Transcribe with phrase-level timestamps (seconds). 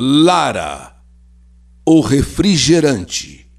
[0.00, 0.92] Lara,
[1.84, 3.50] o refrigerante,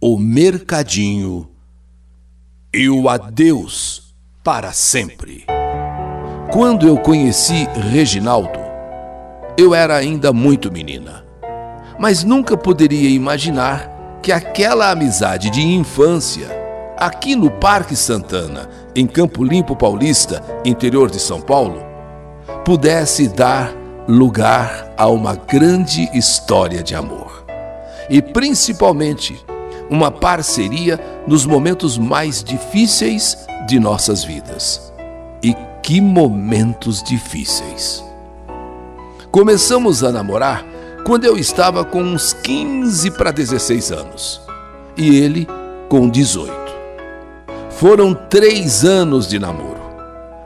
[0.00, 1.48] o mercadinho
[2.74, 4.12] e o adeus
[4.42, 5.44] para sempre.
[6.52, 8.58] Quando eu conheci Reginaldo,
[9.56, 11.24] eu era ainda muito menina,
[11.96, 16.48] mas nunca poderia imaginar que aquela amizade de infância,
[16.98, 21.80] aqui no Parque Santana, em Campo Limpo Paulista, interior de São Paulo,
[22.64, 27.44] pudesse dar lugar a uma grande história de amor.
[28.08, 29.44] E principalmente,
[29.90, 34.92] uma parceria nos momentos mais difíceis de nossas vidas.
[35.42, 38.04] E que momentos difíceis!
[39.30, 40.64] Começamos a namorar
[41.04, 44.40] quando eu estava com uns 15 para 16 anos
[44.96, 45.46] e ele
[45.88, 46.52] com 18.
[47.70, 49.80] Foram três anos de namoro,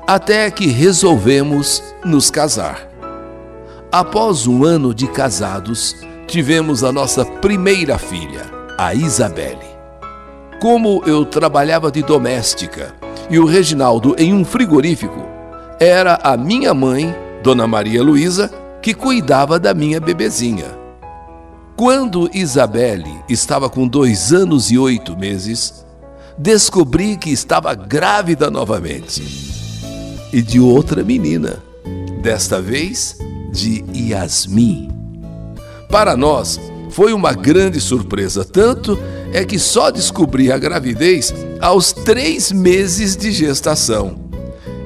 [0.06, 2.89] até que resolvemos nos casar.
[3.92, 5.96] Após um ano de casados,
[6.28, 8.48] tivemos a nossa primeira filha,
[8.78, 9.58] a Isabelle.
[10.60, 12.94] Como eu trabalhava de doméstica
[13.28, 15.26] e o Reginaldo em um frigorífico,
[15.80, 18.48] era a minha mãe, Dona Maria Luísa,
[18.80, 20.66] que cuidava da minha bebezinha.
[21.76, 25.84] Quando Isabelle estava com dois anos e oito meses,
[26.38, 29.20] descobri que estava grávida novamente.
[30.32, 31.60] E de outra menina.
[32.22, 33.16] Desta vez,
[33.52, 34.88] de Yasmin.
[35.88, 38.98] Para nós, foi uma grande surpresa, tanto
[39.32, 44.16] é que só descobri a gravidez aos três meses de gestação.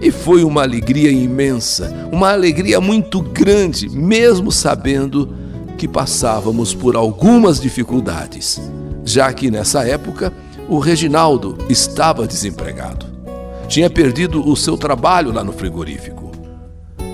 [0.01, 5.35] E foi uma alegria imensa, uma alegria muito grande, mesmo sabendo
[5.79, 8.61] que passávamos por algumas dificuldades,
[9.05, 10.33] já que nessa época
[10.69, 13.07] o Reginaldo estava desempregado.
[13.67, 16.14] Tinha perdido o seu trabalho lá no frigorífico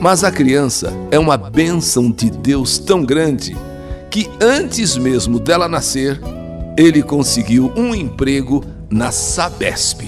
[0.01, 3.55] mas a criança é uma bênção de Deus tão grande
[4.11, 6.19] que antes mesmo dela nascer,
[6.77, 10.01] ele conseguiu um emprego na Sabesp.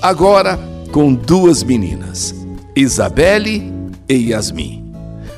[0.00, 0.58] Agora,
[0.90, 2.34] com duas meninas,
[2.74, 3.72] Isabelle
[4.08, 4.92] e Yasmin.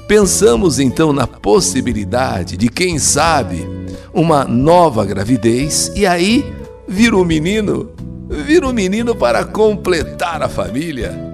[0.07, 3.67] Pensamos então na possibilidade de, quem sabe,
[4.15, 6.51] uma nova gravidez e aí
[6.87, 7.91] vira um menino,
[8.29, 11.28] vira um menino para completar a família.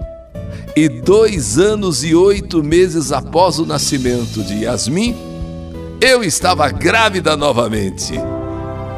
[0.76, 5.14] E dois anos e oito meses após o nascimento de Yasmin,
[6.00, 8.14] eu estava grávida novamente.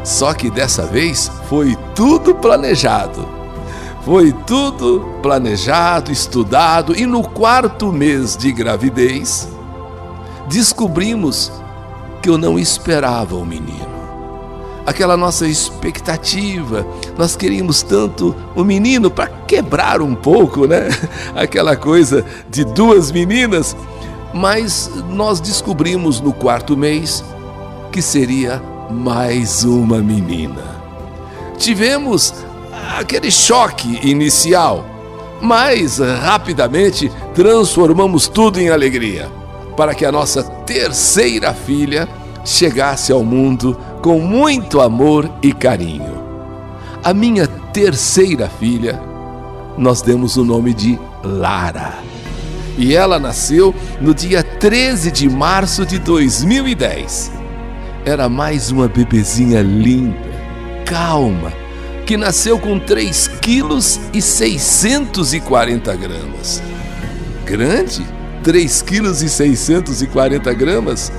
[0.02, 3.28] Só que dessa vez foi tudo planejado.
[4.06, 9.46] Foi tudo planejado, estudado, e no quarto mês de gravidez,
[10.48, 11.52] descobrimos
[12.22, 13.95] que eu não esperava o menino
[14.86, 16.86] aquela nossa expectativa.
[17.18, 20.88] Nós queríamos tanto o um menino para quebrar um pouco, né?
[21.34, 23.76] Aquela coisa de duas meninas,
[24.32, 27.24] mas nós descobrimos no quarto mês
[27.90, 30.76] que seria mais uma menina.
[31.58, 32.32] Tivemos
[32.96, 34.84] aquele choque inicial,
[35.40, 39.28] mas rapidamente transformamos tudo em alegria
[39.76, 42.08] para que a nossa terceira filha
[42.44, 43.76] chegasse ao mundo
[44.06, 46.22] com muito amor e carinho.
[47.02, 49.02] A minha terceira filha,
[49.76, 51.92] nós demos o nome de Lara.
[52.78, 57.32] E ela nasceu no dia 13 de março de 2010.
[58.04, 60.16] Era mais uma bebezinha linda,
[60.84, 61.52] calma,
[62.06, 66.62] que nasceu com 3 quilos e 640 gramas.
[67.44, 68.06] Grande?
[68.44, 71.10] 3 quilos e 640 gramas?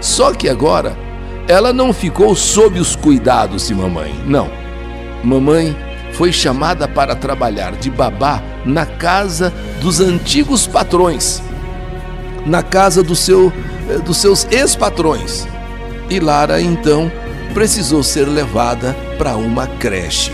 [0.00, 1.07] Só que agora
[1.48, 4.50] ela não ficou sob os cuidados de mamãe, não.
[5.24, 5.74] Mamãe
[6.12, 11.42] foi chamada para trabalhar de babá na casa dos antigos patrões,
[12.44, 13.50] na casa do seu,
[13.88, 15.48] eh, dos seus ex-patrões.
[16.10, 17.10] E Lara então
[17.54, 20.32] precisou ser levada para uma creche.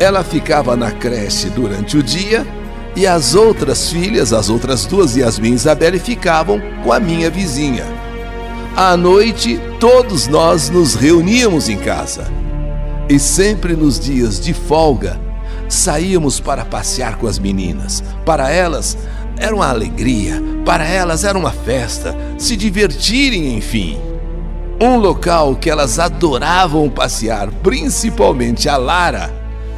[0.00, 2.46] Ela ficava na creche durante o dia
[2.94, 7.84] e as outras filhas, as outras duas, Yasmin e Isabelle, ficavam com a minha vizinha.
[8.76, 12.26] À noite, todos nós nos reuníamos em casa.
[13.08, 15.16] E sempre nos dias de folga,
[15.68, 18.02] saíamos para passear com as meninas.
[18.24, 18.98] Para elas,
[19.36, 23.96] era uma alegria, para elas era uma festa, se divertirem, enfim.
[24.80, 29.32] Um local que elas adoravam passear, principalmente a Lara,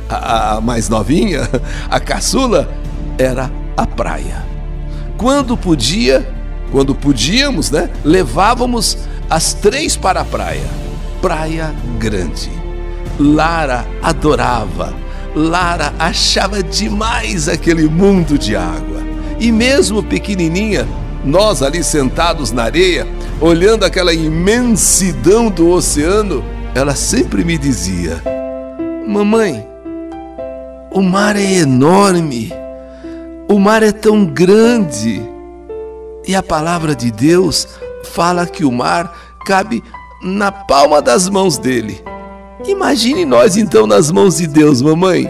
[0.09, 1.47] a, a mais novinha,
[1.91, 2.67] a caçula,
[3.19, 4.43] era a praia.
[5.19, 6.27] Quando podia,
[6.73, 7.91] quando podíamos, né?
[8.03, 8.97] Levávamos
[9.29, 10.69] as três para a praia.
[11.21, 12.51] Praia Grande.
[13.19, 14.95] Lara adorava.
[15.35, 19.03] Lara achava demais aquele mundo de água.
[19.39, 20.87] E mesmo pequenininha,
[21.25, 23.07] nós ali sentados na areia,
[23.41, 26.45] olhando aquela imensidão do oceano,
[26.75, 28.23] ela sempre me dizia:
[29.07, 29.67] Mamãe,
[30.91, 32.53] o mar é enorme,
[33.49, 35.23] o mar é tão grande.
[36.27, 37.67] E a palavra de Deus
[38.05, 39.15] fala que o mar
[39.47, 39.83] cabe
[40.23, 42.03] na palma das mãos dele.
[42.67, 45.29] Imagine nós então nas mãos de Deus, mamãe.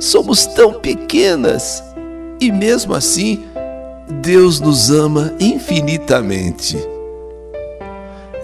[0.00, 1.82] Somos tão pequenas
[2.40, 3.44] e mesmo assim
[4.20, 6.76] Deus nos ama infinitamente.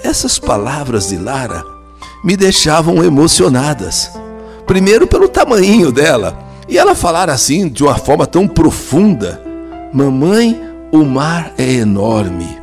[0.03, 1.63] Essas palavras de Lara
[2.25, 4.11] me deixavam emocionadas.
[4.67, 9.43] Primeiro pelo tamanho dela, e ela falar assim de uma forma tão profunda:
[9.93, 10.61] Mamãe,
[10.93, 12.60] o mar é enorme.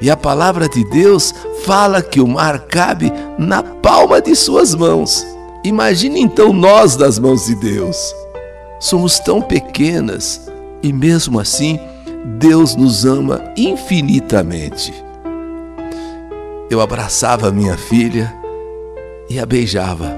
[0.00, 1.34] E a palavra de Deus
[1.64, 5.26] fala que o mar cabe na palma de suas mãos.
[5.64, 8.14] Imagine então nós nas mãos de Deus.
[8.78, 10.48] Somos tão pequenas
[10.82, 11.80] e mesmo assim
[12.38, 14.92] Deus nos ama infinitamente.
[16.70, 18.32] Eu abraçava minha filha
[19.28, 20.16] e a beijava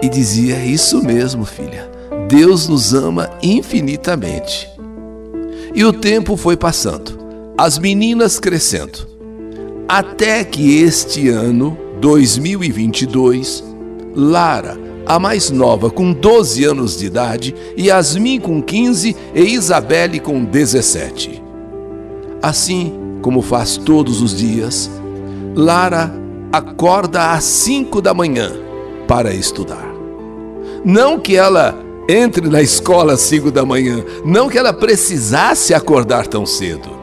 [0.00, 1.90] e dizia: Isso mesmo, filha,
[2.28, 4.70] Deus nos ama infinitamente.
[5.74, 7.17] E o tempo foi passando,
[7.58, 9.00] as meninas crescendo,
[9.88, 13.64] até que este ano, 2022,
[14.14, 20.44] Lara, a mais nova, com 12 anos de idade, Yasmin com 15 e Isabelle com
[20.44, 21.42] 17.
[22.40, 24.88] Assim como faz todos os dias,
[25.56, 26.14] Lara
[26.52, 28.52] acorda às 5 da manhã
[29.08, 29.92] para estudar.
[30.84, 31.76] Não que ela
[32.08, 36.97] entre na escola às 5 da manhã, não que ela precisasse acordar tão cedo,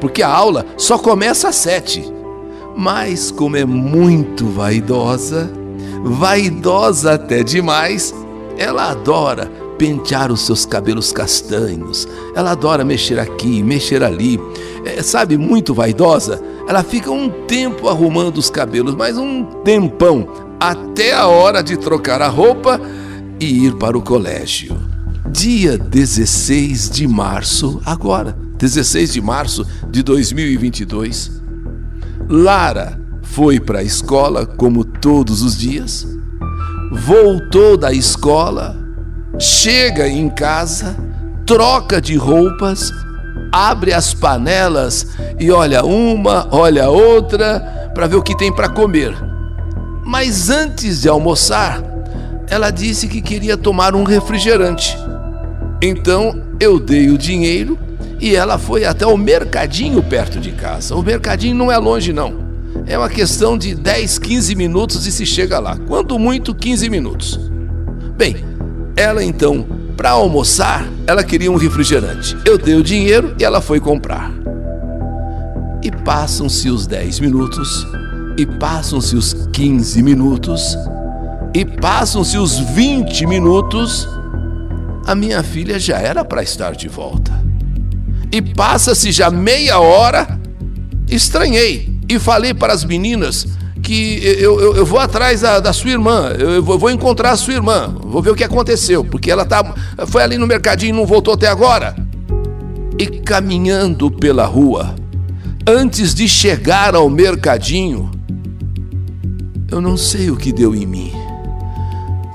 [0.00, 2.12] porque a aula só começa às 7.
[2.76, 5.50] Mas, como é muito vaidosa,
[6.04, 8.14] vaidosa até demais,
[8.58, 14.40] ela adora pentear os seus cabelos castanhos, ela adora mexer aqui, mexer ali,
[14.84, 16.42] é, sabe, muito vaidosa.
[16.68, 20.28] Ela fica um tempo arrumando os cabelos, mas um tempão,
[20.58, 22.80] até a hora de trocar a roupa
[23.38, 24.76] e ir para o colégio.
[25.30, 31.42] Dia 16 de março, agora, 16 de março de 2022,
[32.28, 36.06] Lara foi para a escola como todos os dias,
[36.90, 38.76] voltou da escola,
[39.38, 40.96] chega em casa,
[41.44, 42.90] troca de roupas,
[43.52, 45.06] abre as panelas
[45.38, 49.14] e olha uma, olha outra para ver o que tem para comer.
[50.04, 51.82] Mas antes de almoçar,
[52.48, 54.96] ela disse que queria tomar um refrigerante.
[55.82, 57.78] Então eu dei o dinheiro
[58.20, 60.94] e ela foi até o mercadinho perto de casa.
[60.94, 62.46] O mercadinho não é longe, não.
[62.86, 65.76] É uma questão de 10, 15 minutos e se chega lá.
[65.76, 67.38] Quanto muito, 15 minutos.
[68.16, 68.36] Bem,
[68.96, 69.66] ela então,
[69.96, 72.36] para almoçar, ela queria um refrigerante.
[72.44, 74.32] Eu dei o dinheiro e ela foi comprar.
[75.82, 77.86] E passam-se os 10 minutos,
[78.36, 80.76] e passam-se os 15 minutos,
[81.54, 84.08] e passam-se os 20 minutos.
[85.06, 87.45] A minha filha já era para estar de volta.
[88.32, 90.40] E passa-se já meia hora.
[91.08, 93.46] Estranhei e falei para as meninas
[93.82, 97.54] que eu, eu, eu vou atrás da, da, sua irmã, eu vou encontrar a sua
[97.54, 99.74] irmã, vou ver o que aconteceu, porque ela tá,
[100.08, 101.94] foi ali no mercadinho e não voltou até agora.
[102.98, 104.96] E caminhando pela rua,
[105.64, 108.10] antes de chegar ao mercadinho,
[109.70, 111.12] eu não sei o que deu em mim.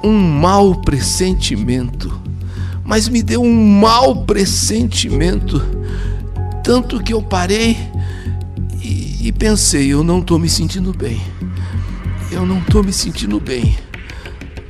[0.02, 2.18] Um mau pressentimento,
[2.86, 5.62] mas me deu um mau pressentimento,
[6.64, 7.78] tanto que eu parei
[9.24, 11.22] e pensei, eu não estou me sentindo bem.
[12.32, 13.78] Eu não estou me sentindo bem.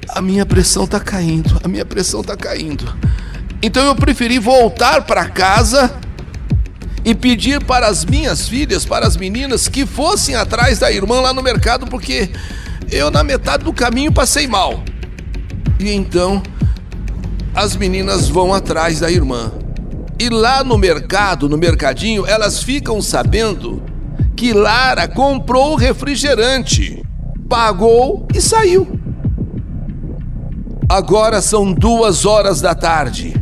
[0.10, 2.94] A minha pressão está caindo, a minha pressão está caindo.
[3.64, 5.96] Então eu preferi voltar para casa
[7.06, 11.34] e pedir para as minhas filhas, para as meninas, que fossem atrás da irmã lá
[11.34, 12.30] no mercado, porque
[12.92, 14.84] eu na metade do caminho passei mal.
[15.80, 16.44] E então
[17.56, 19.61] as meninas vão atrás da irmã.
[20.22, 23.82] E lá no mercado, no mercadinho, elas ficam sabendo
[24.38, 27.04] que Lara comprou refrigerante,
[27.50, 29.00] pagou e saiu.
[30.88, 33.34] Agora são duas horas da tarde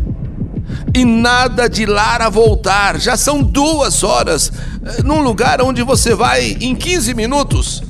[0.96, 2.98] e nada de Lara voltar.
[2.98, 4.50] Já são duas horas
[4.82, 7.84] eh, num lugar onde você vai em 15 minutos.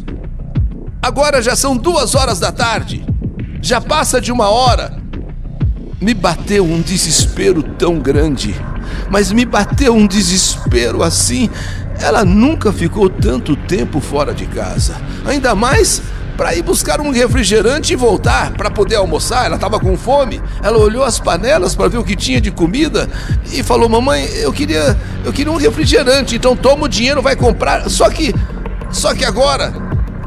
[0.99, 3.05] Agora já são duas horas da tarde.
[3.61, 4.97] Já passa de uma hora.
[6.01, 8.55] Me bateu um desespero tão grande,
[9.09, 11.49] mas me bateu um desespero assim
[12.01, 16.01] ela nunca ficou tanto tempo fora de casa, ainda mais
[16.37, 19.45] para ir buscar um refrigerante e voltar para poder almoçar.
[19.45, 20.41] Ela estava com fome.
[20.63, 23.09] Ela olhou as panelas para ver o que tinha de comida
[23.51, 26.37] e falou: "Mamãe, eu queria, eu queria um refrigerante.
[26.37, 27.89] Então toma o dinheiro, vai comprar.
[27.89, 28.33] Só que,
[28.89, 29.73] só que agora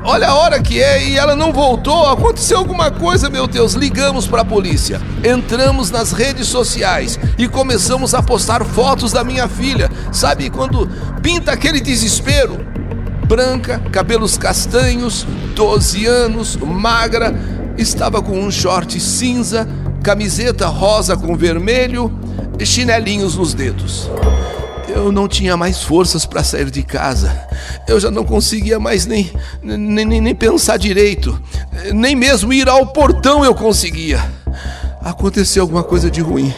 [0.05, 2.09] Olha a hora que é e ela não voltou.
[2.09, 3.75] Aconteceu alguma coisa, meu Deus.
[3.75, 5.01] Ligamos para a polícia.
[5.23, 9.89] Entramos nas redes sociais e começamos a postar fotos da minha filha.
[10.11, 10.89] Sabe quando
[11.23, 12.59] pinta aquele desespero?
[13.27, 17.33] Branca, cabelos castanhos, 12 anos, magra,
[17.79, 19.67] estava com um short cinza,
[20.03, 22.13] camiseta rosa com vermelho
[22.65, 24.11] chinelinhos nos dedos.
[24.89, 27.49] Eu não tinha mais forças para sair de casa.
[27.87, 29.31] Eu já não conseguia mais nem,
[29.63, 31.41] nem, nem, nem pensar direito.
[31.93, 34.23] Nem mesmo ir ao portão eu conseguia.
[35.01, 36.55] Aconteceu alguma coisa de ruim.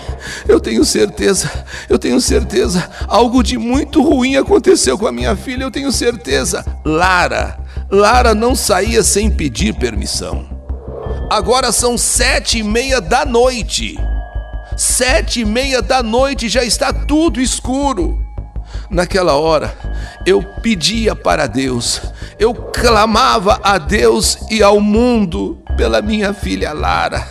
[0.47, 1.51] Eu tenho certeza,
[1.89, 2.91] eu tenho certeza.
[3.09, 6.65] Algo de muito ruim aconteceu com a minha filha, eu tenho certeza.
[6.85, 7.59] Lara,
[7.91, 10.47] Lara não saía sem pedir permissão.
[11.31, 13.97] Agora são sete e meia da noite.
[14.77, 18.19] Sete e meia da noite já está tudo escuro.
[18.91, 19.77] Naquela hora,
[20.27, 22.01] eu pedia para Deus,
[22.39, 27.25] eu clamava a Deus e ao mundo pela minha filha Lara.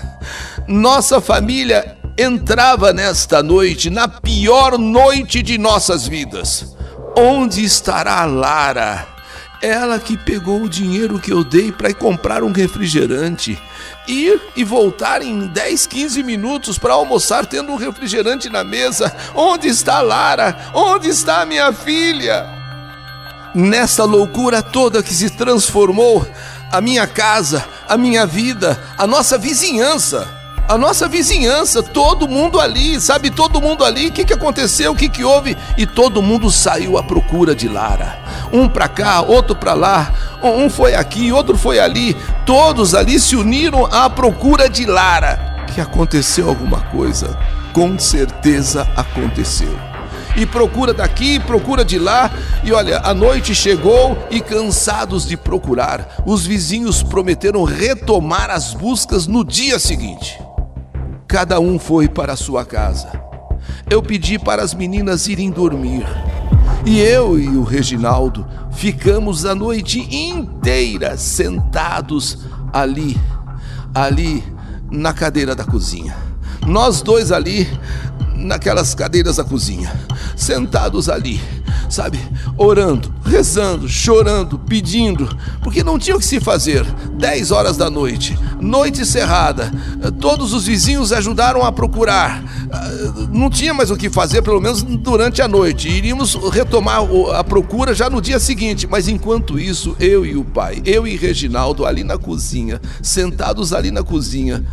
[0.67, 6.75] Nossa família entrava nesta noite, na pior noite de nossas vidas.
[7.17, 9.05] Onde estará Lara?
[9.61, 13.57] Ela que pegou o dinheiro que eu dei para comprar um refrigerante
[14.07, 19.13] ir e voltar em 10, 15 minutos para almoçar tendo um refrigerante na mesa.
[19.35, 20.71] Onde está Lara?
[20.73, 22.45] Onde está minha filha?
[23.53, 26.27] Nessa loucura toda que se transformou
[26.71, 30.27] a minha casa, a minha vida, a nossa vizinhança.
[30.67, 33.29] A nossa vizinhança, todo mundo ali, sabe?
[33.29, 35.57] Todo mundo ali, o que, que aconteceu, o que, que houve?
[35.77, 38.17] E todo mundo saiu à procura de Lara.
[38.51, 40.13] Um para cá, outro para lá,
[40.51, 42.15] um foi aqui, outro foi ali.
[42.45, 45.65] Todos ali se uniram à procura de Lara.
[45.73, 47.37] Que aconteceu alguma coisa?
[47.71, 49.77] Com certeza aconteceu
[50.35, 52.31] e procura daqui, procura de lá,
[52.63, 59.27] e olha, a noite chegou e cansados de procurar, os vizinhos prometeram retomar as buscas
[59.27, 60.39] no dia seguinte
[61.33, 63.11] cada um foi para sua casa.
[63.89, 66.05] Eu pedi para as meninas irem dormir.
[66.85, 72.39] E eu e o Reginaldo ficamos a noite inteira sentados
[72.73, 73.17] ali,
[73.95, 74.43] ali
[74.91, 76.15] na cadeira da cozinha.
[76.67, 77.67] Nós dois ali
[78.43, 79.91] naquelas cadeiras da cozinha,
[80.35, 81.41] sentados ali,
[81.89, 82.19] sabe,
[82.57, 85.27] orando, rezando, chorando, pedindo,
[85.61, 86.85] porque não tinha o que se fazer.
[87.13, 89.71] 10 horas da noite, noite cerrada,
[90.19, 92.43] todos os vizinhos ajudaram a procurar.
[93.31, 95.87] Não tinha mais o que fazer, pelo menos durante a noite.
[95.87, 97.01] Iríamos retomar
[97.35, 101.15] a procura já no dia seguinte, mas enquanto isso, eu e o pai, eu e
[101.15, 104.65] Reginaldo ali na cozinha, sentados ali na cozinha,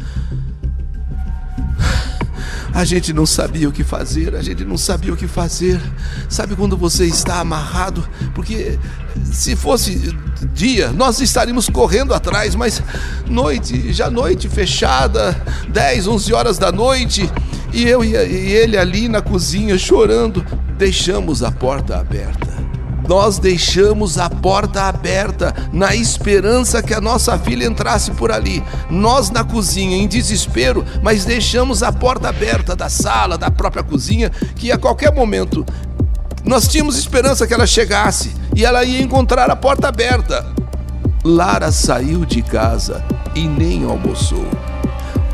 [2.72, 5.80] a gente não sabia o que fazer, a gente não sabia o que fazer.
[6.28, 8.06] Sabe quando você está amarrado?
[8.34, 8.78] Porque
[9.24, 10.14] se fosse
[10.52, 12.82] dia, nós estaríamos correndo atrás, mas
[13.26, 17.30] noite, já noite fechada, 10, 11 horas da noite,
[17.72, 20.44] e eu e ele ali na cozinha chorando,
[20.78, 22.50] deixamos a porta aberta
[23.10, 28.62] nós deixamos a porta aberta na esperança que a nossa filha entrasse por ali.
[28.88, 34.30] Nós na cozinha, em desespero, mas deixamos a porta aberta da sala, da própria cozinha,
[34.54, 35.66] que a qualquer momento
[36.44, 40.46] nós tínhamos esperança que ela chegasse e ela ia encontrar a porta aberta.
[41.24, 44.46] Lara saiu de casa e nem almoçou.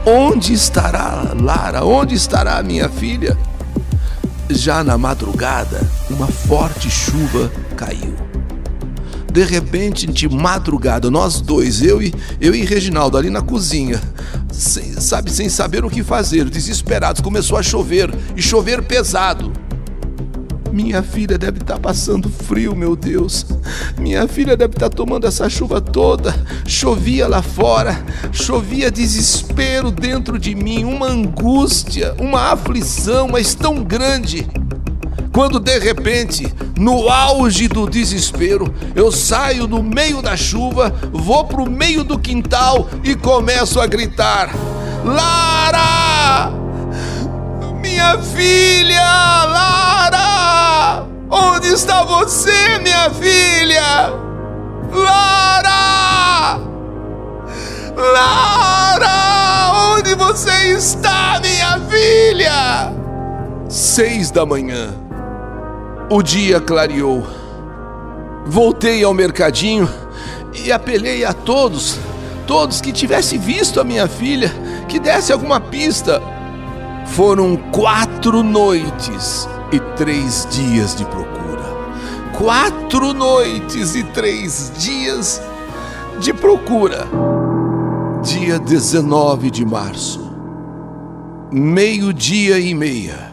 [0.07, 1.85] Onde estará Lara?
[1.85, 3.37] Onde estará minha filha?
[4.49, 8.15] Já na madrugada, uma forte chuva caiu.
[9.31, 14.01] De repente, de madrugada, nós dois, eu e eu e Reginaldo ali na cozinha,
[14.51, 19.53] sem, sabe, sem saber o que fazer, desesperados, começou a chover e chover pesado.
[20.73, 23.47] Minha filha deve estar tá passando frio, meu Deus.
[23.99, 26.35] Minha filha deve estar tá tomando essa chuva toda.
[26.67, 34.47] Chovia lá fora, chovia desespero dentro de mim, uma angústia, uma aflição, mas tão grande.
[35.37, 41.61] Quando de repente, no auge do desespero, eu saio no meio da chuva, vou para
[41.61, 44.49] o meio do quintal e começo a gritar:
[45.05, 46.51] Lara!
[47.83, 49.45] Minha filha!
[49.45, 51.07] Lara!
[51.31, 54.15] Onde está você, minha filha?
[54.91, 56.59] Lara!
[57.95, 59.99] Lara!
[59.99, 62.91] Onde você está, minha filha?
[63.69, 65.06] Seis da manhã.
[66.09, 67.27] O dia clareou.
[68.47, 69.89] Voltei ao mercadinho
[70.65, 71.99] e apelei a todos,
[72.47, 74.55] todos que tivessem visto a minha filha,
[74.89, 76.23] que desse alguma pista.
[77.07, 81.65] Foram quatro noites e três dias de procura.
[82.39, 85.43] Quatro noites e três dias
[86.21, 87.09] de procura.
[88.23, 90.33] Dia 19 de março,
[91.51, 93.26] meio-dia e meia,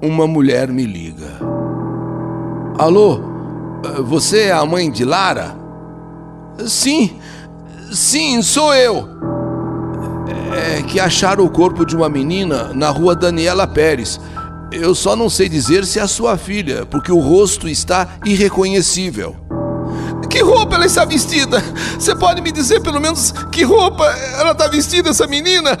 [0.00, 1.38] uma mulher me liga.
[2.78, 3.20] Alô,
[4.04, 5.56] você é a mãe de Lara?
[6.66, 7.18] Sim,
[7.92, 9.08] sim, sou eu.
[10.54, 14.20] É que acharam o corpo de uma menina na rua Daniela Pérez.
[14.72, 19.36] Eu só não sei dizer se é a sua filha, porque o rosto está irreconhecível.
[20.28, 21.62] Que roupa ela está vestida?
[21.98, 24.04] Você pode me dizer pelo menos que roupa
[24.38, 25.78] ela está vestida, essa menina?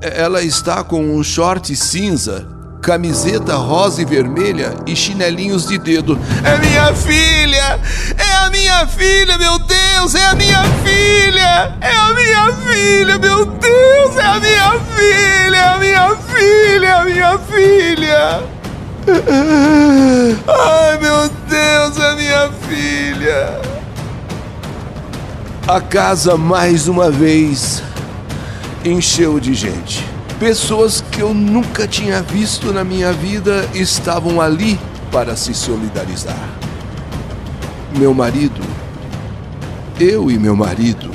[0.00, 2.46] Ela está com um short cinza,
[2.86, 6.16] camiseta rosa e vermelha e chinelinhos de dedo.
[6.44, 7.80] É minha filha!
[8.16, 10.14] É a minha filha, meu Deus!
[10.14, 11.76] É a minha filha!
[11.80, 14.16] É a minha filha, meu Deus!
[14.16, 15.56] É a minha filha!
[15.56, 16.86] É a minha filha!
[16.86, 18.42] É a minha filha!
[20.46, 23.60] Ai, meu Deus, é minha filha.
[25.66, 27.82] A casa mais uma vez
[28.84, 30.15] encheu de gente.
[30.38, 34.78] Pessoas que eu nunca tinha visto na minha vida estavam ali
[35.10, 36.48] para se solidarizar.
[37.96, 38.60] Meu marido,
[39.98, 41.10] eu e meu marido,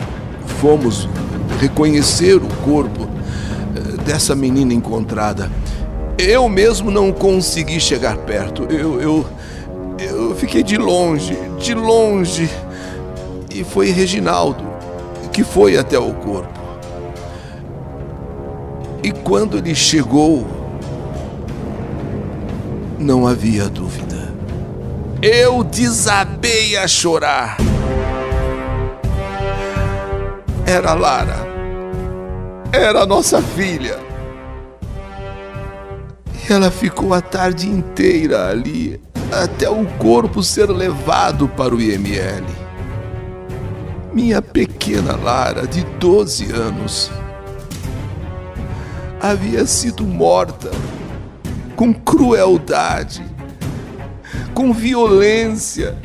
[0.59, 1.07] fomos
[1.59, 3.07] reconhecer o corpo
[3.75, 5.49] eh, dessa menina encontrada
[6.21, 8.63] eu mesmo não consegui chegar perto.
[8.69, 9.25] Eu, eu,
[9.99, 12.47] eu fiquei de longe, de longe.
[13.49, 14.63] E foi Reginaldo
[15.33, 16.60] que foi até o corpo.
[19.03, 20.47] E quando ele chegou,
[22.99, 24.31] não havia dúvida.
[25.21, 27.57] Eu desabei a chorar.
[30.65, 31.47] Era Lara.
[32.71, 33.99] Era nossa filha.
[36.49, 42.45] Ela ficou a tarde inteira ali, até o corpo ser levado para o IML.
[44.13, 47.11] Minha pequena Lara, de 12 anos,
[49.21, 50.71] havia sido morta
[51.75, 53.23] com crueldade,
[54.53, 55.95] com violência.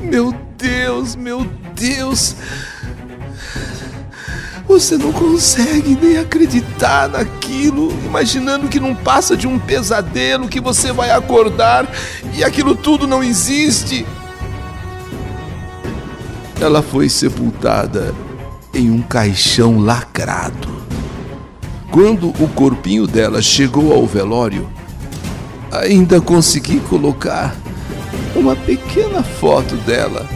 [0.00, 2.34] Meu Deus, meu Deus!
[4.66, 10.92] Você não consegue nem acreditar naquilo, imaginando que não passa de um pesadelo, que você
[10.92, 11.86] vai acordar
[12.34, 14.06] e aquilo tudo não existe.
[16.58, 18.14] Ela foi sepultada
[18.72, 20.71] em um caixão lacrado.
[21.92, 24.66] Quando o corpinho dela chegou ao velório,
[25.70, 27.54] ainda consegui colocar
[28.34, 30.26] uma pequena foto dela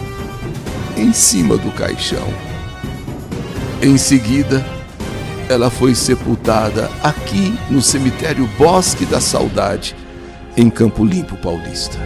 [0.98, 2.28] em cima do caixão.
[3.80, 4.66] Em seguida,
[5.48, 9.96] ela foi sepultada aqui no cemitério Bosque da Saudade,
[10.58, 11.98] em Campo Limpo Paulista.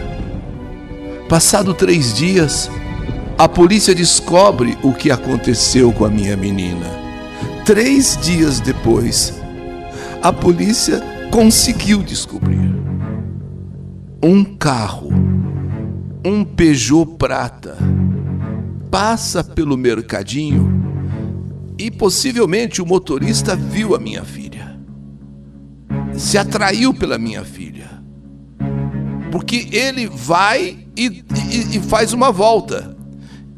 [1.27, 2.71] Passado três dias,
[3.37, 6.85] a polícia descobre o que aconteceu com a minha menina.
[7.65, 9.40] Três dias depois,
[10.21, 12.71] a polícia conseguiu descobrir.
[14.23, 15.09] Um carro,
[16.23, 17.75] um Peugeot Prata,
[18.91, 20.69] passa pelo mercadinho
[21.75, 24.79] e possivelmente o motorista viu a minha filha.
[26.13, 27.89] Se atraiu pela minha filha.
[29.31, 32.95] Porque ele vai e, e, e faz uma volta.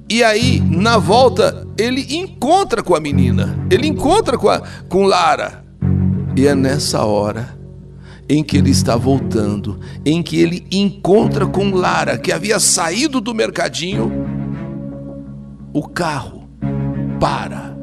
[0.10, 3.58] E aí, na volta, ele encontra com a menina.
[3.70, 5.63] Ele encontra com, a, com Lara.
[6.36, 7.58] E é nessa hora
[8.28, 13.34] em que ele está voltando, em que ele encontra com Lara, que havia saído do
[13.34, 14.12] mercadinho,
[15.74, 16.50] o carro
[17.20, 17.76] para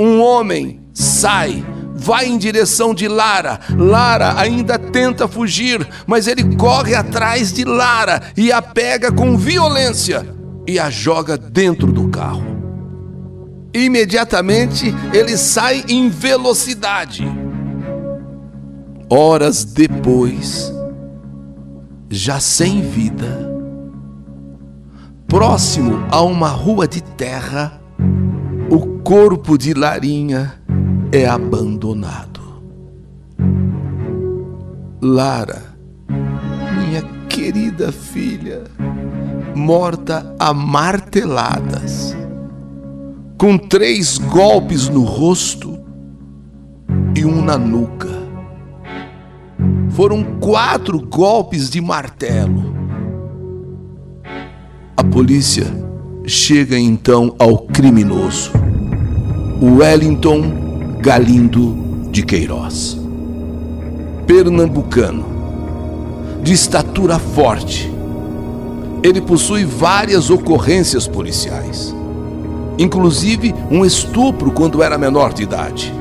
[0.00, 3.60] um homem sai, vai em direção de Lara.
[3.76, 10.26] Lara ainda tenta fugir, mas ele corre atrás de Lara e a pega com violência
[10.66, 12.48] e a joga dentro do carro.
[13.74, 17.24] Imediatamente ele sai em velocidade.
[19.12, 20.72] Horas depois,
[22.08, 23.50] já sem vida,
[25.26, 27.82] próximo a uma rua de terra,
[28.70, 30.54] o corpo de Larinha
[31.10, 32.62] é abandonado.
[35.02, 35.74] Lara,
[36.78, 38.62] minha querida filha,
[39.56, 42.16] morta a marteladas,
[43.36, 45.76] com três golpes no rosto
[47.16, 48.19] e um na nuca.
[49.90, 52.80] Foram quatro golpes de martelo.
[55.10, 55.66] polícia
[56.24, 58.52] chega então ao criminoso,
[59.60, 62.98] Wellington Galindo de Queiroz.
[64.26, 65.24] Pernambucano,
[66.42, 67.92] de estatura forte,
[69.02, 71.94] ele possui várias ocorrências policiais,
[72.78, 75.92] inclusive um estupro quando era menor de idade.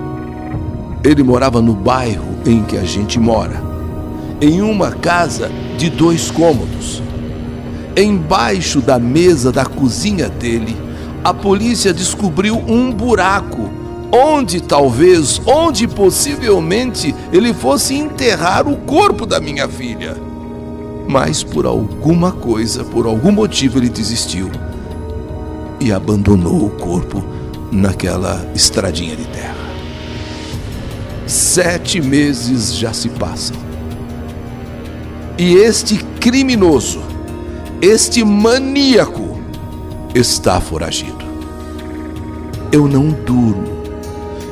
[1.04, 3.62] Ele morava no bairro em que a gente mora,
[4.42, 7.02] em uma casa de dois cômodos.
[7.96, 10.76] Embaixo da mesa da cozinha dele,
[11.24, 13.70] a polícia descobriu um buraco
[14.12, 20.16] onde talvez, onde possivelmente ele fosse enterrar o corpo da minha filha.
[21.08, 24.50] Mas por alguma coisa, por algum motivo, ele desistiu
[25.80, 27.24] e abandonou o corpo
[27.72, 29.56] naquela estradinha de terra.
[31.26, 33.69] Sete meses já se passam.
[35.40, 37.02] E este criminoso,
[37.82, 39.40] este maníaco,
[40.14, 41.26] está foragido.
[42.74, 43.64] Eu não durmo,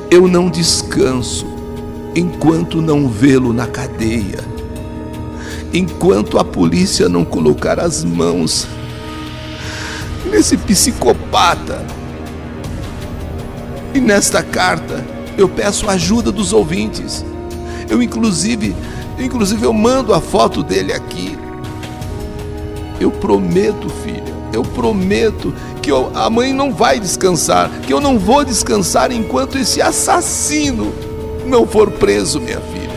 [0.10, 1.46] eu não descanso
[2.16, 4.40] enquanto não vê-lo na cadeia,
[5.74, 8.66] enquanto a polícia não colocar as mãos
[10.32, 11.86] nesse psicopata.
[13.94, 15.06] E nesta carta
[15.38, 17.26] eu peço a ajuda dos ouvintes.
[17.90, 18.74] Eu inclusive,
[19.20, 21.38] inclusive eu mando a foto dele aqui.
[23.00, 28.18] Eu prometo, filha, eu prometo que eu, a mãe não vai descansar, que eu não
[28.18, 30.94] vou descansar enquanto esse assassino
[31.46, 32.88] não for preso, minha filha.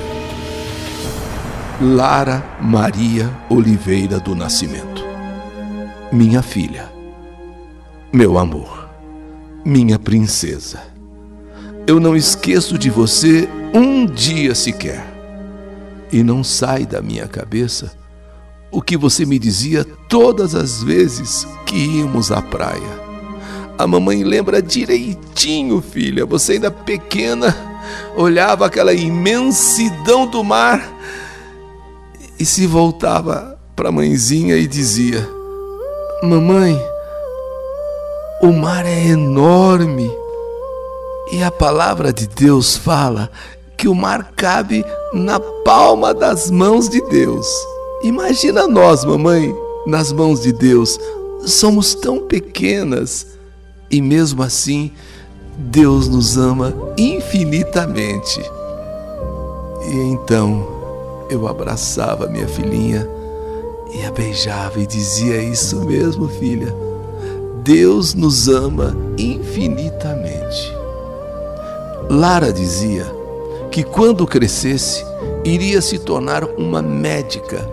[1.81, 5.05] Lara Maria Oliveira do Nascimento.
[6.13, 6.93] Minha filha,
[8.13, 8.89] meu amor,
[9.65, 10.81] minha princesa.
[11.87, 15.20] Eu não esqueço de você um dia sequer.
[16.13, 17.93] E não sai da minha cabeça
[18.71, 23.01] o que você me dizia todas as vezes que íamos à praia.
[23.77, 26.25] A mamãe lembra direitinho, filha.
[26.25, 27.57] Você ainda pequena,
[28.17, 30.87] olhava aquela imensidão do mar
[32.39, 35.29] e se voltava para a mãezinha e dizia:
[36.23, 36.79] Mamãe,
[38.43, 40.11] o mar é enorme.
[41.33, 43.31] E a palavra de Deus fala
[43.81, 47.47] que o mar cabe na palma das mãos de Deus.
[48.03, 51.01] Imagina nós, mamãe, nas mãos de Deus.
[51.47, 53.27] Somos tão pequenas
[53.91, 54.93] e mesmo assim
[55.57, 58.43] Deus nos ama infinitamente.
[59.91, 63.09] E então eu abraçava minha filhinha
[63.95, 66.77] e a beijava e dizia: Isso mesmo, filha.
[67.65, 70.71] Deus nos ama infinitamente.
[72.11, 73.20] Lara dizia
[73.71, 75.05] que quando crescesse
[75.45, 77.67] iria se tornar uma médica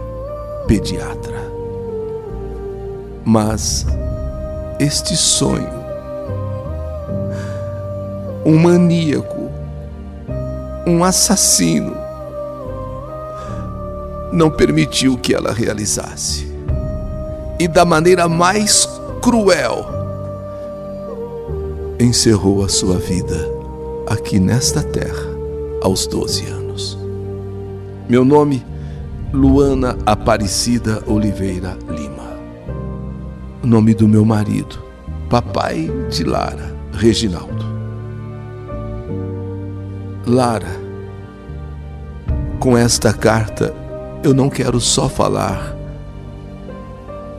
[0.67, 1.51] pediatra.
[3.25, 3.85] Mas
[4.79, 5.69] este sonho,
[8.45, 9.49] um maníaco,
[10.85, 11.95] um assassino,
[14.31, 16.47] não permitiu que ela realizasse.
[17.59, 18.87] E da maneira mais
[19.21, 19.85] cruel,
[21.99, 23.49] encerrou a sua vida
[24.07, 25.36] aqui nesta terra
[25.81, 26.97] aos 12 anos.
[28.09, 28.65] Meu nome,
[29.33, 32.37] Luana Aparecida Oliveira Lima.
[33.63, 34.81] O nome do meu marido,
[35.29, 37.65] papai de Lara, Reginaldo.
[40.25, 40.79] Lara,
[42.59, 43.73] com esta carta
[44.23, 45.75] eu não quero só falar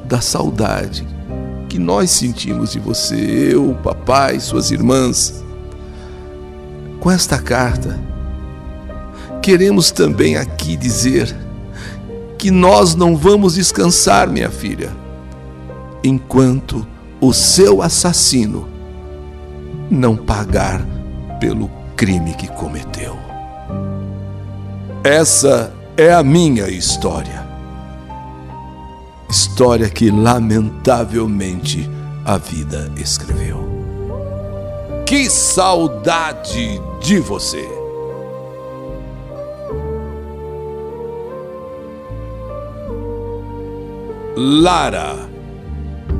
[0.04, 1.06] da saudade
[1.68, 5.44] que nós sentimos de você, eu, papai, suas irmãs
[7.00, 7.98] com esta carta,
[9.42, 11.34] queremos também aqui dizer
[12.38, 14.90] que nós não vamos descansar, minha filha,
[16.04, 16.86] enquanto
[17.20, 18.68] o seu assassino
[19.90, 20.86] não pagar
[21.40, 23.16] pelo crime que cometeu.
[25.02, 27.46] Essa é a minha história.
[29.28, 31.88] História que, lamentavelmente,
[32.24, 33.66] a vida escreveu.
[35.04, 37.77] Que saudade de você!
[44.40, 45.28] Lara,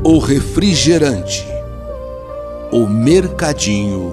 [0.02, 1.46] o refrigerante,
[2.72, 4.12] o mercadinho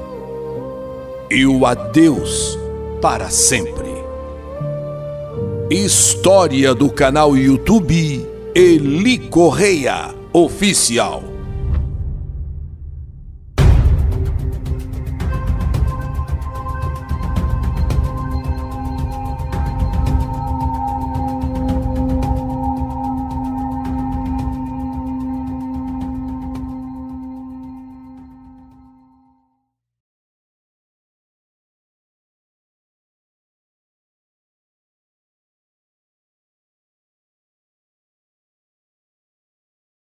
[1.28, 2.56] e o adeus
[3.02, 3.90] para sempre.
[5.72, 11.35] História do canal YouTube Eli Correia Oficial.